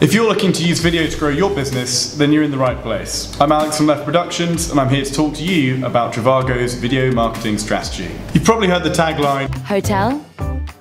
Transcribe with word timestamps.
If 0.00 0.14
you're 0.14 0.28
looking 0.28 0.52
to 0.52 0.64
use 0.64 0.78
video 0.78 1.08
to 1.08 1.18
grow 1.18 1.28
your 1.28 1.52
business, 1.52 2.14
then 2.14 2.30
you're 2.30 2.44
in 2.44 2.52
the 2.52 2.58
right 2.58 2.80
place. 2.82 3.36
I'm 3.40 3.50
Alex 3.50 3.78
from 3.78 3.86
Left 3.86 4.04
Productions, 4.04 4.70
and 4.70 4.78
I'm 4.78 4.88
here 4.88 5.04
to 5.04 5.12
talk 5.12 5.34
to 5.34 5.42
you 5.42 5.84
about 5.84 6.14
Trivago's 6.14 6.74
video 6.74 7.10
marketing 7.10 7.58
strategy. 7.58 8.08
You've 8.32 8.44
probably 8.44 8.68
heard 8.68 8.84
the 8.84 8.90
tagline 8.90 9.52
Hotel 9.64 10.24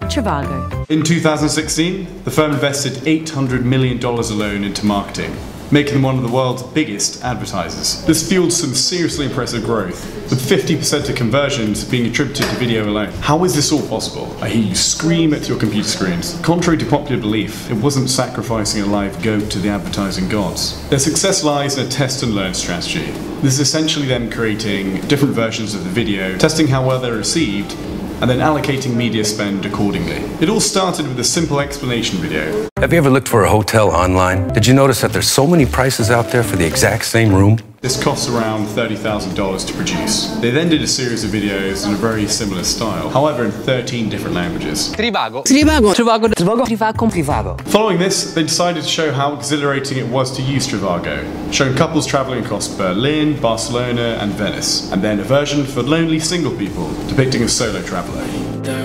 Trivago. 0.02 0.88
In 0.92 1.02
2016, 1.02 2.26
the 2.26 2.30
firm 2.30 2.52
invested 2.52 2.94
$800 3.06 3.64
million 3.64 3.98
alone 4.04 4.64
into 4.64 4.86
marketing, 4.86 5.36
making 5.72 5.94
them 5.94 6.04
one 6.04 6.16
of 6.16 6.24
the 6.24 6.32
world's 6.32 6.64
biggest 6.64 7.24
advertisers. 7.24 8.06
This 8.06 8.28
fueled 8.28 8.54
some 8.54 8.74
seriously 8.74 9.26
impressive 9.26 9.64
growth, 9.64 10.06
with 10.30 10.40
50% 10.40 11.10
of 11.10 11.16
conversions 11.16 11.84
being 11.84 12.08
attributed 12.08 12.46
to 12.48 12.56
video 12.56 12.86
alone. 12.86 13.12
How 13.20 13.44
is 13.44 13.56
this 13.56 13.72
all 13.72 13.86
possible? 13.88 14.36
I 14.42 14.50
hear 14.50 14.64
you 14.64 14.76
scream 14.76 15.34
at 15.34 15.48
your 15.48 15.60
computer 15.60 15.88
screens. 15.88 16.40
Contrary 16.42 16.78
to 16.78 16.86
popular 16.86 17.22
belief, 17.22 17.70
it 17.70 17.76
wasn't 17.76 18.10
sacrificing 18.10 18.84
a 18.84 18.86
live 18.86 19.22
goat 19.22 19.50
to 19.52 19.60
the 19.60 19.70
advertising 19.70 20.30
gods. 20.30 20.88
Their 20.90 21.00
success 21.00 21.44
lies 21.44 21.78
in 21.78 21.86
a 21.86 21.90
test 21.90 22.24
and 22.24 22.34
learn 22.34 22.54
strategy. 22.54 23.12
This 23.42 23.54
is 23.54 23.60
essentially 23.60 24.08
them 24.08 24.32
creating 24.32 25.02
different 25.08 25.34
versions 25.34 25.76
of 25.76 25.84
the 25.84 25.90
video, 25.90 26.38
testing 26.38 26.68
how 26.68 26.86
well 26.88 27.00
they're 27.00 27.14
received, 27.14 27.74
and 28.20 28.30
then 28.30 28.40
allocating 28.40 28.96
media 28.96 29.24
spend 29.24 29.66
accordingly. 29.66 30.18
It 30.42 30.50
all 30.50 30.60
started 30.60 31.08
with 31.08 31.20
a 31.20 31.24
simple 31.24 31.60
explanation 31.60 32.18
video. 32.18 32.68
Have 32.80 32.94
you 32.94 33.00
ever 33.00 33.10
looked 33.10 33.28
for 33.28 33.44
a 33.44 33.50
hotel 33.50 33.90
online? 33.90 34.50
Did 34.50 34.68
you 34.68 34.74
notice 34.76 35.02
that 35.02 35.12
there's 35.12 35.28
so 35.28 35.48
many 35.48 35.66
prices 35.66 36.12
out 36.12 36.30
there 36.30 36.44
for 36.44 36.58
the 36.58 36.66
exact 36.66 37.06
same 37.06 37.34
room? 37.34 37.58
This 37.82 38.02
costs 38.02 38.30
around 38.30 38.68
$30,000 38.68 39.68
to 39.68 39.74
produce. 39.74 40.28
They 40.42 40.52
then 40.52 40.70
did 40.70 40.84
a 40.84 40.88
series 40.88 41.24
of 41.24 41.32
videos 41.32 41.88
in 41.88 41.94
a 41.94 41.98
very 41.98 42.28
similar 42.28 42.64
style, 42.64 43.10
however 43.10 43.46
in 43.46 43.52
13 43.52 44.10
different 44.10 44.36
languages. 44.36 44.94
Trivago. 44.96 45.44
Trivago. 45.44 45.96
Trivago. 45.96 46.28
Trivago. 46.36 46.66
Trivago. 46.68 47.10
Trivago. 47.10 47.62
Following 47.70 47.98
this, 47.98 48.36
they 48.36 48.44
decided 48.44 48.84
to 48.84 48.90
show 48.90 49.12
how 49.12 49.36
exhilarating 49.36 49.98
it 49.98 50.08
was 50.08 50.36
to 50.38 50.44
use 50.44 50.68
Trivago, 50.68 51.52
showing 51.52 51.76
couples 51.76 52.06
traveling 52.06 52.46
across 52.46 52.68
Berlin, 52.68 53.42
Barcelona, 53.42 54.20
and 54.22 54.32
Venice, 54.34 54.92
and 54.92 55.02
then 55.02 55.20
a 55.20 55.24
version 55.24 55.66
for 55.66 55.82
lonely 55.82 56.20
single 56.20 56.56
people, 56.56 56.94
depicting 57.08 57.42
a 57.42 57.50
solo 57.50 57.82
traveler. 57.82 58.24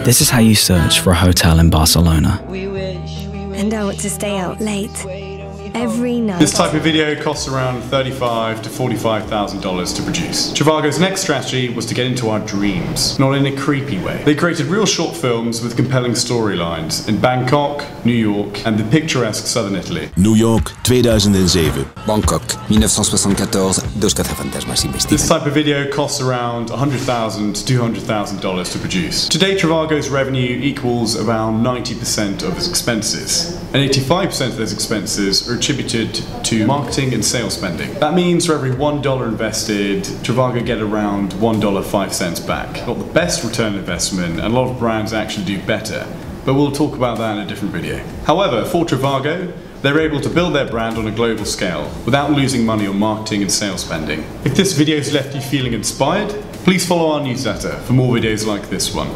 This 0.02 0.22
is 0.22 0.30
how 0.30 0.40
you 0.40 0.54
search 0.54 1.00
for 1.00 1.10
a 1.10 1.16
hotel 1.16 1.58
in 1.58 1.68
Barcelona. 1.68 2.42
And 3.54 3.74
I 3.74 3.84
want 3.84 4.00
to 4.00 4.10
stay 4.10 4.36
out 4.38 4.60
late. 4.60 5.04
Every 5.74 6.20
night. 6.20 6.38
This 6.38 6.52
type 6.52 6.74
of 6.74 6.82
video 6.82 7.20
costs 7.22 7.48
around 7.48 7.80
35 7.82 8.62
to 8.62 8.68
$45,000 8.68 9.96
to 9.96 10.02
produce. 10.02 10.52
Trivago's 10.52 10.98
next 10.98 11.22
strategy 11.22 11.70
was 11.70 11.86
to 11.86 11.94
get 11.94 12.06
into 12.06 12.28
our 12.28 12.40
dreams, 12.40 13.18
not 13.18 13.32
in 13.32 13.46
a 13.46 13.56
creepy 13.56 13.98
way. 13.98 14.22
They 14.24 14.34
created 14.34 14.66
real 14.66 14.84
short 14.84 15.16
films 15.16 15.62
with 15.62 15.76
compelling 15.76 16.12
storylines 16.12 17.08
in 17.08 17.18
Bangkok, 17.20 17.84
New 18.04 18.12
York, 18.12 18.66
and 18.66 18.78
the 18.78 18.84
picturesque 18.90 19.46
southern 19.46 19.76
Italy. 19.76 20.10
New 20.16 20.34
York 20.34 20.72
2007. 20.82 21.84
Bangkok, 22.06 22.42
1974, 22.68 24.00
dos 24.00 24.14
cazafantasmas 24.14 25.08
This 25.08 25.26
type 25.28 25.46
of 25.46 25.54
video 25.54 25.90
costs 25.90 26.20
around 26.20 26.68
100,000 26.70 27.54
to 27.54 27.74
$200,000 27.74 28.72
to 28.72 28.78
produce. 28.78 29.28
Today, 29.28 29.56
Trivago's 29.56 30.10
revenue 30.10 30.58
equals 30.60 31.16
around 31.16 31.62
90% 31.62 32.42
of 32.42 32.56
its 32.56 32.68
expenses, 32.68 33.61
and 33.74 33.90
85% 33.90 34.48
of 34.48 34.56
those 34.56 34.72
expenses 34.72 35.48
are 35.48 35.56
attributed 35.56 36.14
to 36.44 36.66
marketing 36.66 37.14
and 37.14 37.24
sales 37.24 37.54
spending. 37.54 37.94
That 37.94 38.14
means 38.14 38.44
for 38.44 38.54
every 38.54 38.70
$1 38.70 39.28
invested, 39.28 40.04
Trivago 40.22 40.64
get 40.64 40.82
around 40.82 41.32
$1.05 41.32 42.46
back. 42.46 42.86
Got 42.86 42.98
the 42.98 43.12
best 43.12 43.44
return 43.44 43.72
on 43.72 43.78
investment, 43.78 44.34
and 44.34 44.40
a 44.40 44.48
lot 44.50 44.70
of 44.70 44.78
brands 44.78 45.14
actually 45.14 45.46
do 45.46 45.62
better, 45.62 46.06
but 46.44 46.52
we'll 46.52 46.72
talk 46.72 46.94
about 46.94 47.16
that 47.18 47.38
in 47.38 47.44
a 47.44 47.46
different 47.46 47.72
video. 47.72 48.04
However, 48.24 48.64
for 48.66 48.84
Trivago, 48.84 49.56
they're 49.80 50.00
able 50.00 50.20
to 50.20 50.28
build 50.28 50.54
their 50.54 50.68
brand 50.68 50.98
on 50.98 51.06
a 51.06 51.10
global 51.10 51.44
scale 51.44 51.90
without 52.04 52.30
losing 52.30 52.64
money 52.64 52.86
on 52.86 52.98
marketing 52.98 53.42
and 53.42 53.50
sales 53.50 53.84
spending. 53.84 54.20
If 54.44 54.54
this 54.54 54.74
video's 54.74 55.12
left 55.12 55.34
you 55.34 55.40
feeling 55.40 55.72
inspired, 55.72 56.30
please 56.64 56.86
follow 56.86 57.12
our 57.12 57.24
newsletter 57.24 57.76
for 57.80 57.94
more 57.94 58.14
videos 58.14 58.46
like 58.46 58.68
this 58.68 58.94
one. 58.94 59.08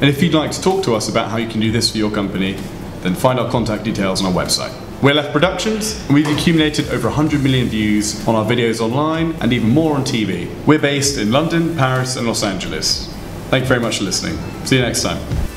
And 0.00 0.04
if 0.04 0.22
you'd 0.22 0.34
like 0.34 0.50
to 0.52 0.62
talk 0.62 0.82
to 0.84 0.94
us 0.94 1.08
about 1.08 1.30
how 1.30 1.36
you 1.36 1.48
can 1.48 1.60
do 1.60 1.70
this 1.70 1.90
for 1.90 1.98
your 1.98 2.10
company, 2.10 2.56
then 3.04 3.14
find 3.14 3.38
our 3.38 3.48
contact 3.50 3.84
details 3.84 4.24
on 4.24 4.26
our 4.26 4.44
website. 4.44 4.72
We're 5.02 5.14
Left 5.14 5.32
Productions, 5.32 6.00
and 6.06 6.14
we've 6.14 6.26
accumulated 6.26 6.88
over 6.88 7.08
100 7.08 7.42
million 7.42 7.68
views 7.68 8.26
on 8.26 8.34
our 8.34 8.44
videos 8.44 8.80
online 8.80 9.32
and 9.42 9.52
even 9.52 9.68
more 9.68 9.94
on 9.94 10.02
TV. 10.02 10.48
We're 10.66 10.78
based 10.78 11.18
in 11.18 11.30
London, 11.30 11.76
Paris, 11.76 12.16
and 12.16 12.26
Los 12.26 12.42
Angeles. 12.42 13.12
Thank 13.50 13.64
you 13.64 13.68
very 13.68 13.80
much 13.80 13.98
for 13.98 14.04
listening. 14.04 14.38
See 14.64 14.76
you 14.76 14.82
next 14.82 15.02
time. 15.02 15.53